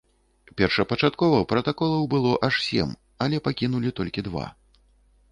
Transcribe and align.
Першапачаткова 0.59 1.41
пратаколаў 1.51 2.07
было 2.13 2.31
аж 2.47 2.55
сем, 2.69 2.89
але 3.25 3.41
пакінулі 3.49 3.93
толькі 4.01 4.25
два. 4.29 4.47